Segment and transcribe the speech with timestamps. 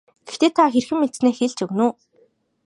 [0.27, 1.93] Гэхдээ та хэрхэн мэдсэнээ хэлж өгнө үү.